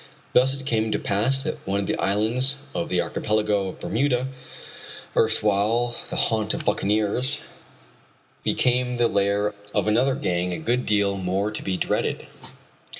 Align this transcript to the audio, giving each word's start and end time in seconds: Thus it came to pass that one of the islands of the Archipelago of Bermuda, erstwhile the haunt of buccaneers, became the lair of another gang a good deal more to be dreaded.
Thus 0.33 0.59
it 0.59 0.65
came 0.65 0.89
to 0.93 0.97
pass 0.97 1.43
that 1.43 1.59
one 1.67 1.79
of 1.79 1.85
the 1.85 1.95
islands 1.99 2.57
of 2.73 2.89
the 2.89 2.99
Archipelago 2.99 3.67
of 3.67 3.77
Bermuda, 3.81 4.29
erstwhile 5.15 5.95
the 6.09 6.15
haunt 6.15 6.55
of 6.55 6.65
buccaneers, 6.65 7.39
became 8.43 8.97
the 8.97 9.07
lair 9.07 9.53
of 9.75 9.87
another 9.87 10.15
gang 10.15 10.53
a 10.53 10.57
good 10.57 10.87
deal 10.87 11.17
more 11.17 11.51
to 11.51 11.61
be 11.61 11.77
dreaded. 11.77 12.25